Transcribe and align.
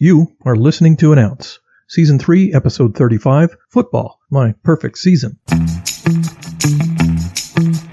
You 0.00 0.36
are 0.44 0.54
listening 0.54 0.96
to 0.98 1.12
An 1.12 1.18
Ounce, 1.18 1.58
Season 1.88 2.20
3, 2.20 2.54
Episode 2.54 2.96
35 2.96 3.56
Football, 3.68 4.20
My 4.30 4.54
Perfect 4.62 4.96
Season. 4.96 5.36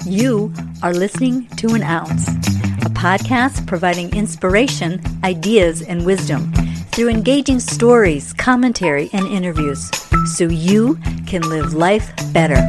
You 0.05 0.54
are 0.83 0.94
listening 0.94 1.47
to 1.57 1.73
An 1.73 1.81
Ounce, 1.81 2.28
a 2.28 2.91
podcast 2.94 3.65
providing 3.65 4.15
inspiration, 4.15 5.02
ideas, 5.23 5.81
and 5.81 6.05
wisdom 6.05 6.54
through 6.91 7.10
engaging 7.10 7.60
stories, 7.60 8.33
commentary, 8.33 9.10
and 9.12 9.26
interviews 9.26 9.90
so 10.37 10.44
you 10.44 10.99
can 11.26 11.42
live 11.49 11.74
life 11.74 12.13
better. 12.31 12.62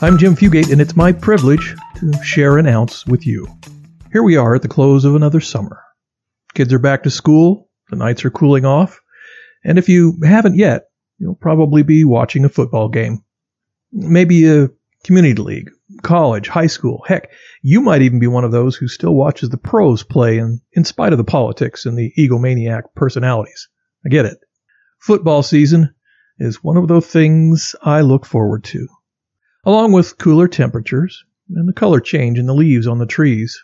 I'm 0.00 0.16
Jim 0.16 0.34
Fugate, 0.34 0.72
and 0.72 0.80
it's 0.80 0.96
my 0.96 1.12
privilege 1.12 1.76
to 1.96 2.10
share 2.24 2.56
an 2.56 2.66
ounce 2.66 3.04
with 3.04 3.26
you. 3.26 3.46
Here 4.12 4.22
we 4.22 4.38
are 4.38 4.54
at 4.54 4.62
the 4.62 4.68
close 4.68 5.04
of 5.04 5.14
another 5.14 5.40
summer. 5.40 5.82
Kids 6.54 6.72
are 6.72 6.78
back 6.78 7.04
to 7.04 7.10
school, 7.10 7.68
the 7.90 7.96
nights 7.96 8.24
are 8.24 8.30
cooling 8.30 8.64
off, 8.64 9.00
and 9.64 9.78
if 9.78 9.88
you 9.88 10.18
haven't 10.24 10.56
yet, 10.56 10.84
you'll 11.18 11.34
probably 11.34 11.82
be 11.82 12.04
watching 12.04 12.44
a 12.44 12.48
football 12.48 12.88
game. 12.88 13.22
Maybe 13.92 14.48
a 14.48 14.70
community 15.04 15.40
league, 15.40 15.70
college, 16.02 16.48
high 16.48 16.66
school. 16.66 17.04
Heck, 17.06 17.30
you 17.62 17.80
might 17.80 18.02
even 18.02 18.18
be 18.18 18.26
one 18.26 18.44
of 18.44 18.52
those 18.52 18.76
who 18.76 18.88
still 18.88 19.14
watches 19.14 19.48
the 19.48 19.56
pros 19.56 20.02
play 20.02 20.38
in, 20.38 20.60
in 20.72 20.84
spite 20.84 21.12
of 21.12 21.18
the 21.18 21.24
politics 21.24 21.86
and 21.86 21.96
the 21.96 22.12
egomaniac 22.18 22.94
personalities. 22.94 23.68
I 24.04 24.08
get 24.08 24.26
it. 24.26 24.38
Football 25.00 25.42
season 25.42 25.94
is 26.38 26.64
one 26.64 26.76
of 26.76 26.88
those 26.88 27.06
things 27.06 27.74
I 27.82 28.00
look 28.00 28.26
forward 28.26 28.64
to, 28.64 28.88
along 29.64 29.92
with 29.92 30.18
cooler 30.18 30.48
temperatures 30.48 31.24
and 31.54 31.68
the 31.68 31.72
color 31.72 32.00
change 32.00 32.38
in 32.38 32.46
the 32.46 32.54
leaves 32.54 32.86
on 32.86 32.98
the 32.98 33.06
trees, 33.06 33.62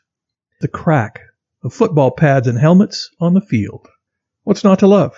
the 0.61 0.69
crack 0.69 1.20
of 1.66 1.75
football 1.75 2.12
pads 2.12 2.47
and 2.47 2.56
helmets 2.56 3.11
on 3.19 3.34
the 3.34 3.41
field. 3.41 3.88
What's 4.45 4.62
not 4.62 4.79
to 4.79 4.87
love? 4.87 5.16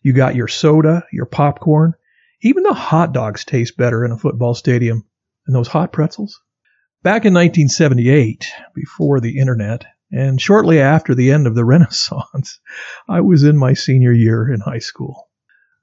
You 0.00 0.14
got 0.14 0.34
your 0.34 0.48
soda, 0.48 1.04
your 1.12 1.26
popcorn, 1.26 1.92
even 2.40 2.62
the 2.62 2.72
hot 2.72 3.12
dogs 3.12 3.44
taste 3.44 3.76
better 3.76 4.02
in 4.02 4.10
a 4.10 4.16
football 4.16 4.54
stadium 4.54 5.04
than 5.44 5.52
those 5.52 5.68
hot 5.68 5.92
pretzels. 5.92 6.40
Back 7.02 7.26
in 7.26 7.34
1978, 7.34 8.50
before 8.74 9.20
the 9.20 9.38
internet, 9.38 9.84
and 10.10 10.40
shortly 10.40 10.80
after 10.80 11.14
the 11.14 11.30
end 11.30 11.46
of 11.46 11.54
the 11.54 11.64
Renaissance, 11.66 12.60
I 13.06 13.20
was 13.20 13.44
in 13.44 13.58
my 13.58 13.74
senior 13.74 14.12
year 14.12 14.50
in 14.50 14.60
high 14.60 14.78
school. 14.78 15.28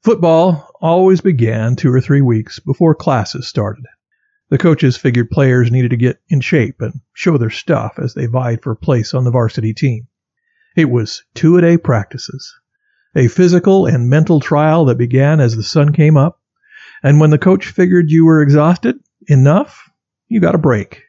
Football 0.04 0.68
always 0.82 1.22
began 1.22 1.76
two 1.76 1.94
or 1.94 2.02
three 2.02 2.22
weeks 2.22 2.60
before 2.60 2.96
classes 2.96 3.48
started. 3.48 3.86
The 4.52 4.58
coaches 4.58 4.98
figured 4.98 5.32
players 5.32 5.72
needed 5.72 5.92
to 5.92 5.98
get 5.98 6.20
in 6.28 6.42
shape 6.42 6.82
and 6.82 7.00
show 7.14 7.38
their 7.38 7.50
stuff 7.50 7.98
as 7.98 8.14
they 8.14 8.26
vied 8.26 8.62
for 8.62 8.72
a 8.72 8.76
place 8.76 9.14
on 9.14 9.24
the 9.24 9.32
varsity 9.32 9.74
team. 9.74 10.08
It 10.76 10.90
was 10.90 11.24
two 11.34 11.56
a 11.56 11.62
day 11.62 11.78
practices, 11.78 12.54
a 13.16 13.30
physical 13.30 13.86
and 13.86 14.10
mental 14.10 14.42
trial 14.42 14.84
that 14.86 14.98
began 14.98 15.40
as 15.40 15.56
the 15.56 15.64
sun 15.64 15.94
came 15.94 16.18
up, 16.18 16.42
and 17.02 17.22
when 17.22 17.30
the 17.30 17.38
coach 17.38 17.68
figured 17.68 18.12
you 18.12 18.26
were 18.26 18.42
exhausted 18.42 19.00
enough, 19.28 19.90
you 20.28 20.42
got 20.42 20.54
a 20.54 20.58
break, 20.58 21.04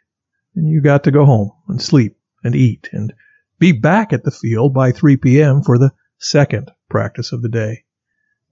and 0.55 0.69
you 0.69 0.81
got 0.81 1.03
to 1.03 1.11
go 1.11 1.25
home 1.25 1.51
and 1.67 1.83
sleep 1.83 2.17
and 2.45 2.55
eat 2.55 2.91
and 2.93 3.13
be 3.59 3.73
back 3.73 4.13
at 4.13 4.23
the 4.23 4.31
field 4.31 4.73
by 4.73 4.93
3 4.93 5.17
p.m. 5.17 5.63
for 5.63 5.79
the 5.79 5.91
second 6.17 6.71
practice 6.89 7.33
of 7.33 7.43
the 7.43 7.49
day. 7.49 7.83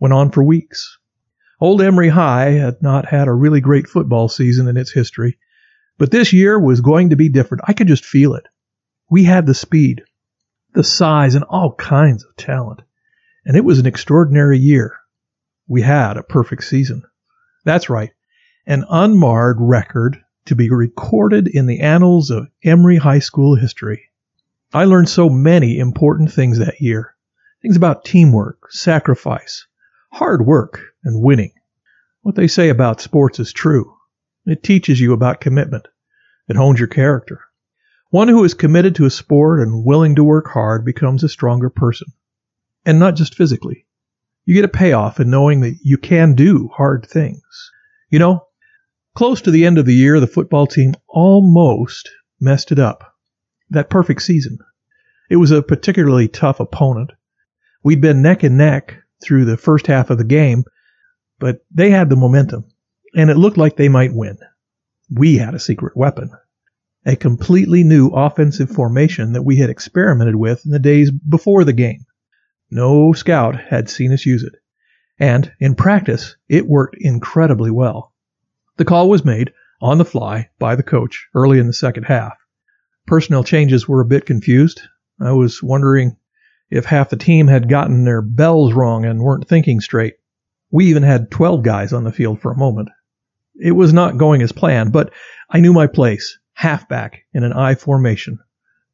Went 0.00 0.14
on 0.14 0.32
for 0.32 0.42
weeks. 0.42 0.98
Old 1.60 1.82
Emory 1.82 2.08
High 2.08 2.52
had 2.52 2.82
not 2.82 3.06
had 3.06 3.28
a 3.28 3.32
really 3.32 3.60
great 3.60 3.86
football 3.86 4.28
season 4.28 4.66
in 4.66 4.78
its 4.78 4.92
history, 4.92 5.38
but 5.98 6.10
this 6.10 6.32
year 6.32 6.58
was 6.58 6.80
going 6.80 7.10
to 7.10 7.16
be 7.16 7.28
different. 7.28 7.64
I 7.66 7.74
could 7.74 7.86
just 7.86 8.04
feel 8.04 8.34
it. 8.34 8.46
We 9.10 9.24
had 9.24 9.44
the 9.44 9.54
speed, 9.54 10.02
the 10.72 10.82
size, 10.82 11.34
and 11.34 11.44
all 11.44 11.74
kinds 11.74 12.24
of 12.24 12.34
talent. 12.36 12.80
And 13.44 13.56
it 13.56 13.64
was 13.64 13.78
an 13.78 13.86
extraordinary 13.86 14.58
year. 14.58 14.96
We 15.68 15.82
had 15.82 16.16
a 16.16 16.22
perfect 16.22 16.64
season. 16.64 17.02
That's 17.64 17.90
right, 17.90 18.10
an 18.66 18.86
unmarred 18.88 19.58
record 19.60 20.16
to 20.46 20.54
be 20.54 20.70
recorded 20.70 21.46
in 21.46 21.66
the 21.66 21.80
annals 21.80 22.30
of 22.30 22.48
Emory 22.64 22.96
High 22.96 23.18
School 23.18 23.54
history. 23.54 24.04
I 24.72 24.84
learned 24.84 25.10
so 25.10 25.28
many 25.28 25.78
important 25.78 26.32
things 26.32 26.58
that 26.58 26.80
year. 26.80 27.14
Things 27.60 27.76
about 27.76 28.06
teamwork, 28.06 28.72
sacrifice, 28.72 29.66
hard 30.10 30.46
work, 30.46 30.80
and 31.04 31.22
winning. 31.22 31.52
What 32.22 32.34
they 32.34 32.48
say 32.48 32.68
about 32.68 33.00
sports 33.00 33.38
is 33.38 33.52
true. 33.52 33.94
It 34.44 34.62
teaches 34.62 35.00
you 35.00 35.12
about 35.12 35.40
commitment. 35.40 35.88
It 36.48 36.56
hones 36.56 36.78
your 36.78 36.88
character. 36.88 37.40
One 38.10 38.28
who 38.28 38.44
is 38.44 38.54
committed 38.54 38.96
to 38.96 39.06
a 39.06 39.10
sport 39.10 39.60
and 39.60 39.84
willing 39.84 40.16
to 40.16 40.24
work 40.24 40.48
hard 40.48 40.84
becomes 40.84 41.22
a 41.22 41.28
stronger 41.28 41.70
person. 41.70 42.08
And 42.84 42.98
not 42.98 43.16
just 43.16 43.34
physically. 43.34 43.86
You 44.44 44.54
get 44.54 44.64
a 44.64 44.68
payoff 44.68 45.20
in 45.20 45.30
knowing 45.30 45.60
that 45.60 45.78
you 45.82 45.96
can 45.96 46.34
do 46.34 46.68
hard 46.74 47.06
things. 47.06 47.70
You 48.10 48.18
know, 48.18 48.46
close 49.14 49.40
to 49.42 49.50
the 49.50 49.64
end 49.64 49.78
of 49.78 49.86
the 49.86 49.94
year, 49.94 50.18
the 50.18 50.26
football 50.26 50.66
team 50.66 50.94
almost 51.08 52.10
messed 52.40 52.72
it 52.72 52.78
up. 52.78 53.14
That 53.70 53.90
perfect 53.90 54.22
season. 54.22 54.58
It 55.30 55.36
was 55.36 55.52
a 55.52 55.62
particularly 55.62 56.26
tough 56.26 56.58
opponent. 56.58 57.12
We'd 57.84 58.00
been 58.00 58.22
neck 58.22 58.42
and 58.42 58.58
neck 58.58 58.96
through 59.22 59.44
the 59.44 59.56
first 59.56 59.86
half 59.86 60.10
of 60.10 60.18
the 60.18 60.24
game, 60.24 60.64
but 61.40 61.64
they 61.72 61.90
had 61.90 62.08
the 62.08 62.16
momentum, 62.16 62.66
and 63.16 63.30
it 63.30 63.36
looked 63.36 63.56
like 63.56 63.76
they 63.76 63.88
might 63.88 64.14
win. 64.14 64.38
We 65.10 65.38
had 65.38 65.54
a 65.54 65.58
secret 65.58 65.96
weapon. 65.96 66.30
A 67.04 67.16
completely 67.16 67.82
new 67.82 68.08
offensive 68.08 68.70
formation 68.70 69.32
that 69.32 69.42
we 69.42 69.56
had 69.56 69.70
experimented 69.70 70.36
with 70.36 70.64
in 70.64 70.70
the 70.70 70.78
days 70.78 71.10
before 71.10 71.64
the 71.64 71.72
game. 71.72 72.04
No 72.70 73.12
scout 73.14 73.56
had 73.58 73.88
seen 73.88 74.12
us 74.12 74.26
use 74.26 74.44
it. 74.44 74.54
And 75.18 75.50
in 75.58 75.74
practice, 75.74 76.36
it 76.48 76.68
worked 76.68 76.96
incredibly 77.00 77.70
well. 77.70 78.12
The 78.76 78.84
call 78.84 79.08
was 79.08 79.24
made 79.24 79.52
on 79.80 79.98
the 79.98 80.04
fly 80.04 80.50
by 80.58 80.76
the 80.76 80.82
coach 80.82 81.26
early 81.34 81.58
in 81.58 81.66
the 81.66 81.72
second 81.72 82.04
half. 82.04 82.34
Personnel 83.06 83.44
changes 83.44 83.88
were 83.88 84.00
a 84.00 84.06
bit 84.06 84.26
confused. 84.26 84.82
I 85.20 85.32
was 85.32 85.62
wondering 85.62 86.16
if 86.70 86.84
half 86.84 87.10
the 87.10 87.16
team 87.16 87.48
had 87.48 87.68
gotten 87.68 88.04
their 88.04 88.22
bells 88.22 88.72
wrong 88.72 89.04
and 89.04 89.20
weren't 89.20 89.48
thinking 89.48 89.80
straight. 89.80 90.14
We 90.70 90.86
even 90.86 91.02
had 91.02 91.30
12 91.30 91.62
guys 91.62 91.92
on 91.92 92.04
the 92.04 92.12
field 92.12 92.40
for 92.40 92.52
a 92.52 92.56
moment. 92.56 92.88
It 93.56 93.72
was 93.72 93.92
not 93.92 94.16
going 94.16 94.42
as 94.42 94.52
planned, 94.52 94.92
but 94.92 95.12
I 95.50 95.60
knew 95.60 95.72
my 95.72 95.86
place, 95.86 96.38
halfback 96.52 97.24
in 97.34 97.44
an 97.44 97.52
I 97.52 97.74
formation. 97.74 98.38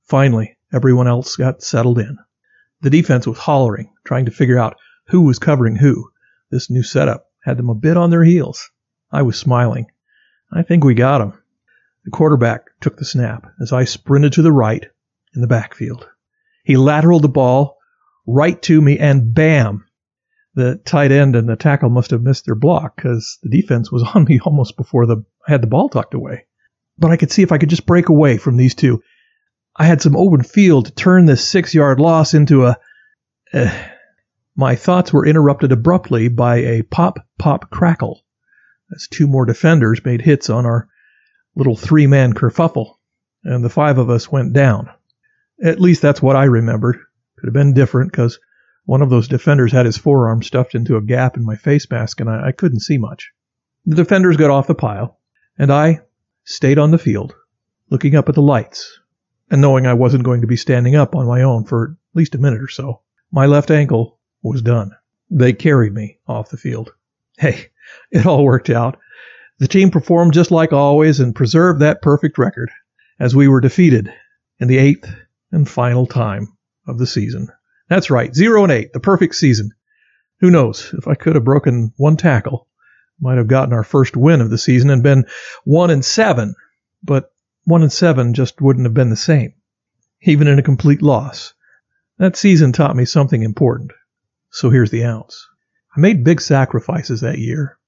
Finally, 0.05 0.57
everyone 0.73 1.07
else 1.07 1.37
got 1.37 1.63
settled 1.63 1.99
in. 1.99 2.19
The 2.81 2.91
defense 2.91 3.27
was 3.27 3.39
hollering, 3.39 3.93
trying 4.05 4.27
to 4.27 4.31
figure 4.31 4.59
out 4.59 4.77
who 5.09 5.23
was 5.23 5.39
covering 5.39 5.77
who. 5.77 6.11
This 6.51 6.71
new 6.71 6.83
setup 6.83 7.27
had 7.45 7.57
them 7.57 7.71
a 7.71 7.75
bit 7.75 7.97
on 7.97 8.11
their 8.11 8.25
heels. 8.25 8.71
I 9.11 9.23
was 9.23 9.39
smiling. 9.39 9.87
I 10.53 10.63
think 10.63 10.85
we 10.85 10.95
got 10.95 11.21
him. 11.21 11.33
The 12.05 12.11
quarterback 12.11 12.67
took 12.81 12.97
the 12.97 13.05
snap 13.05 13.47
as 13.61 13.73
I 13.73 13.85
sprinted 13.85 14.33
to 14.35 14.43
the 14.43 14.53
right 14.53 14.87
in 15.35 15.41
the 15.41 15.47
backfield. 15.47 16.09
He 16.65 16.75
lateraled 16.75 17.23
the 17.23 17.29
ball 17.29 17.79
right 18.27 18.61
to 18.63 18.81
me 18.81 18.99
and 18.99 19.33
bam! 19.35 19.86
The 20.57 20.81
tight 20.87 21.13
end 21.13 21.37
and 21.37 21.49
the 21.49 21.55
tackle 21.55 21.91
must 21.91 22.11
have 22.11 22.23
missed 22.23 22.47
their 22.47 22.55
block 22.55 22.97
because 22.97 23.39
the 23.43 23.51
defense 23.51 23.93
was 23.93 24.03
on 24.15 24.25
me 24.25 24.41
almost 24.41 24.77
before 24.77 25.07
the 25.07 25.25
I 25.47 25.53
had 25.53 25.63
the 25.63 25.69
ball 25.69 25.89
tucked 25.89 26.15
away. 26.15 26.47
But 26.99 27.11
I 27.11 27.17
could 27.17 27.31
see 27.31 27.43
if 27.43 27.53
I 27.53 27.59
could 27.59 27.69
just 27.69 27.87
break 27.87 28.09
away 28.09 28.39
from 28.39 28.57
these 28.57 28.75
two. 28.75 29.03
I 29.77 29.85
had 29.85 30.01
some 30.01 30.17
open 30.17 30.43
field 30.43 30.87
to 30.87 30.95
turn 30.95 31.27
this 31.27 31.47
six 31.47 31.75
yard 31.75 32.01
loss 32.01 32.33
into 32.35 32.65
a. 32.65 32.79
Uh, 33.53 33.71
my 34.57 34.75
thoughts 34.75 35.13
were 35.13 35.27
interrupted 35.27 35.71
abruptly 35.71 36.29
by 36.29 36.57
a 36.57 36.83
pop, 36.83 37.19
pop, 37.39 37.71
crackle 37.71 38.25
as 38.95 39.07
two 39.09 39.27
more 39.27 39.45
defenders 39.45 40.03
made 40.03 40.23
hits 40.23 40.49
on 40.49 40.65
our 40.65 40.89
little 41.55 41.77
three 41.77 42.07
man 42.07 42.33
kerfuffle, 42.33 42.95
and 43.45 43.63
the 43.63 43.69
five 43.69 43.99
of 43.99 44.09
us 44.09 44.33
went 44.33 44.55
down. 44.55 44.89
At 45.63 45.81
least 45.81 46.01
that's 46.01 46.23
what 46.23 46.37
I 46.37 46.45
remembered. 46.45 46.97
Could 47.39 47.49
have 47.49 47.55
been 47.55 47.75
different 47.75 48.11
because 48.11 48.39
one 48.87 49.03
of 49.03 49.11
those 49.11 49.29
defenders 49.29 49.73
had 49.73 49.85
his 49.85 49.99
forearm 49.99 50.43
stuffed 50.43 50.75
into 50.75 50.97
a 50.97 51.03
gap 51.03 51.37
in 51.37 51.45
my 51.45 51.57
face 51.57 51.91
mask 51.91 52.21
and 52.21 52.31
I, 52.31 52.49
I 52.49 52.53
couldn't 52.53 52.81
see 52.81 52.99
much. 52.99 53.33
The 53.85 53.97
defenders 53.97 54.37
got 54.37 54.51
off 54.51 54.67
the 54.67 54.75
pile, 54.75 55.21
and 55.59 55.73
I 55.73 56.01
stayed 56.45 56.79
on 56.79 56.91
the 56.91 56.99
field, 56.99 57.37
looking 57.89 58.17
up 58.17 58.29
at 58.29 58.35
the 58.35 58.43
lights, 58.43 58.99
and 59.49 59.61
knowing 59.61 59.87
I 59.87 59.95
wasn't 59.95 60.25
going 60.25 60.41
to 60.41 60.49
be 60.49 60.57
standing 60.57 60.97
up 60.97 61.15
on 61.15 61.27
my 61.27 61.43
own 61.43 61.65
for 61.65 61.93
at 61.93 62.17
least 62.17 62.35
a 62.35 62.39
minute 62.39 62.63
or 62.63 62.69
so. 62.69 63.03
My 63.31 63.47
left 63.47 63.71
ankle 63.71 64.19
was 64.43 64.63
done. 64.63 64.91
They 65.31 65.53
carried 65.53 65.93
me 65.95 66.19
off 66.27 66.51
the 66.51 66.57
field. 66.57 66.93
Hey, 67.39 67.69
it 68.11 68.27
all 68.27 68.45
worked 68.45 68.71
out. 68.71 68.99
The 69.59 69.69
team 69.69 69.91
performed 69.91 70.33
just 70.33 70.51
like 70.51 70.73
always 70.73 71.21
and 71.21 71.35
preserved 71.35 71.81
that 71.81 72.03
perfect 72.03 72.39
record 72.39 72.71
as 73.21 73.37
we 73.37 73.47
were 73.47 73.61
defeated 73.61 74.13
in 74.59 74.69
the 74.69 74.79
eighth 74.79 75.09
and 75.53 75.69
final 75.69 76.07
time 76.07 76.57
of 76.87 76.99
the 76.99 77.07
season. 77.07 77.49
That's 77.89 78.11
right, 78.11 78.35
0 78.35 78.65
and 78.65 78.73
8, 78.73 78.93
the 78.93 79.01
perfect 79.01 79.35
season. 79.37 79.71
Who 80.41 80.51
knows, 80.51 80.93
if 80.97 81.09
I 81.09 81.15
could 81.15 81.35
have 81.35 81.45
broken 81.45 81.93
one 81.97 82.17
tackle, 82.17 82.69
might 83.21 83.39
have 83.39 83.47
gotten 83.47 83.73
our 83.73 83.85
first 83.85 84.17
win 84.17 84.41
of 84.41 84.51
the 84.51 84.59
season 84.59 84.91
and 84.91 85.03
been 85.03 85.27
1 85.65 85.91
and 85.91 86.05
7, 86.05 86.55
but 87.03 87.33
1 87.65 87.83
and 87.83 87.93
7 87.93 88.35
just 88.35 88.61
wouldn't 88.61 88.87
have 88.87 88.95
been 88.95 89.11
the 89.11 89.17
same. 89.17 89.55
Even 90.23 90.49
in 90.49 90.59
a 90.59 90.63
complete 90.63 91.01
loss, 91.03 91.55
That 92.19 92.37
season 92.37 92.73
taught 92.73 92.97
me 92.97 93.05
something 93.05 93.43
important. 93.43 93.93
So 94.51 94.71
here's 94.71 94.91
the 94.91 95.05
ounce. 95.05 95.47
I 95.97 96.01
made 96.01 96.25
big 96.25 96.41
sacrifices 96.41 97.21
that 97.21 97.39
year. 97.39 97.79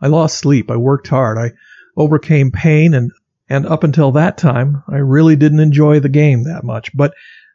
I 0.00 0.08
lost 0.08 0.38
sleep. 0.38 0.70
I 0.70 0.76
worked 0.76 1.08
hard. 1.08 1.38
I 1.38 1.52
overcame 1.96 2.50
pain 2.50 2.92
and, 2.92 3.12
and 3.48 3.66
up 3.66 3.84
until 3.84 4.12
that 4.12 4.36
time, 4.36 4.82
I 4.88 4.96
really 4.96 5.36
didn't 5.36 5.60
enjoy 5.60 6.00
the 6.00 6.08
game 6.08 6.44
that 6.44 6.64
much. 6.64 6.94
But 6.94 7.14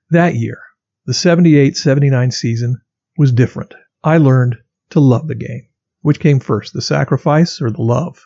that 0.10 0.36
year, 0.36 0.60
the 1.08 1.14
78-79 1.14 2.34
season 2.34 2.82
was 3.18 3.32
different. 3.32 3.74
I 4.04 4.18
learned 4.18 4.58
to 4.90 5.00
love 5.00 5.28
the 5.28 5.36
game. 5.36 5.68
Which 6.02 6.20
came 6.20 6.40
first, 6.40 6.74
the 6.74 6.82
sacrifice 6.82 7.62
or 7.62 7.72
the 7.72 7.82
love? 7.82 8.24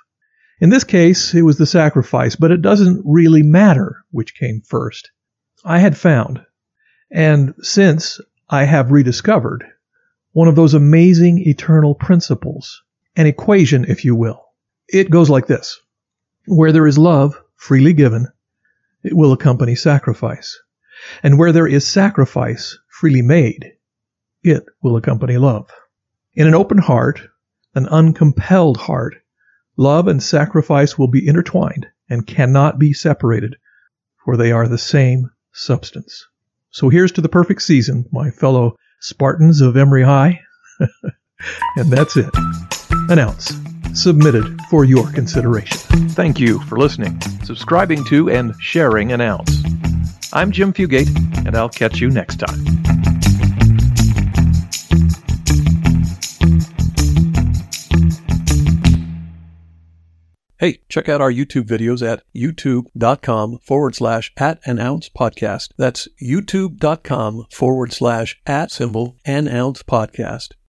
In 0.59 0.69
this 0.69 0.83
case, 0.83 1.33
it 1.35 1.43
was 1.43 1.57
the 1.57 1.65
sacrifice, 1.65 2.35
but 2.35 2.51
it 2.51 2.61
doesn't 2.63 3.03
really 3.05 3.43
matter 3.43 4.03
which 4.09 4.35
came 4.35 4.61
first. 4.61 5.11
I 5.63 5.77
had 5.77 5.95
found, 5.95 6.43
and 7.11 7.53
since 7.61 8.19
I 8.49 8.63
have 8.63 8.91
rediscovered, 8.91 9.63
one 10.31 10.47
of 10.47 10.55
those 10.55 10.73
amazing 10.73 11.37
eternal 11.47 11.93
principles, 11.93 12.81
an 13.15 13.27
equation, 13.27 13.85
if 13.85 14.03
you 14.03 14.15
will. 14.15 14.43
It 14.87 15.11
goes 15.11 15.29
like 15.29 15.45
this. 15.45 15.79
Where 16.47 16.71
there 16.71 16.87
is 16.87 16.97
love 16.97 17.39
freely 17.55 17.93
given, 17.93 18.27
it 19.03 19.15
will 19.15 19.33
accompany 19.33 19.75
sacrifice. 19.75 20.59
And 21.23 21.37
where 21.37 21.51
there 21.51 21.67
is 21.67 21.87
sacrifice 21.87 22.77
freely 22.87 23.21
made, 23.21 23.73
it 24.43 24.65
will 24.81 24.97
accompany 24.97 25.37
love. 25.37 25.69
In 26.33 26.47
an 26.47 26.55
open 26.55 26.77
heart, 26.77 27.21
an 27.75 27.87
uncompelled 27.87 28.77
heart, 28.77 29.15
love 29.77 30.07
and 30.07 30.21
sacrifice 30.21 30.97
will 30.97 31.07
be 31.07 31.27
intertwined 31.27 31.87
and 32.09 32.27
cannot 32.27 32.79
be 32.79 32.93
separated, 32.93 33.55
for 34.23 34.37
they 34.37 34.51
are 34.51 34.67
the 34.67 34.77
same 34.77 35.29
substance. 35.51 36.27
So 36.69 36.89
here's 36.89 37.11
to 37.13 37.21
the 37.21 37.29
perfect 37.29 37.61
season, 37.61 38.05
my 38.11 38.31
fellow 38.31 38.77
Spartans 38.99 39.61
of 39.61 39.75
Emory 39.75 40.03
High. 40.03 40.41
and 41.75 41.91
that's 41.91 42.17
it. 42.17 42.29
An 43.09 43.19
ounce 43.19 43.51
submitted 43.93 44.59
for 44.69 44.85
your 44.85 45.11
consideration. 45.11 46.09
Thank 46.09 46.39
you 46.39 46.59
for 46.61 46.77
listening, 46.77 47.19
subscribing 47.43 48.05
to, 48.05 48.29
and 48.29 48.53
sharing 48.61 49.11
an 49.11 49.21
ounce. 49.21 49.60
I'm 50.33 50.51
Jim 50.51 50.71
Fugate, 50.71 51.09
and 51.45 51.57
I'll 51.57 51.69
catch 51.69 51.99
you 51.99 52.09
next 52.09 52.37
time. 52.37 52.81
Hey, 60.57 60.79
check 60.89 61.09
out 61.09 61.21
our 61.21 61.31
YouTube 61.31 61.63
videos 61.63 62.07
at 62.07 62.21
youtube.com 62.35 63.57
forward 63.63 63.95
slash 63.95 64.31
at 64.37 64.59
an 64.63 64.79
ounce 64.79 65.09
podcast. 65.09 65.69
That's 65.75 66.07
youtube.com 66.21 67.47
forward 67.51 67.91
slash 67.91 68.39
at 68.45 68.71
symbol 68.71 69.17
an 69.25 69.47
ounce 69.47 69.81
podcast. 69.81 70.51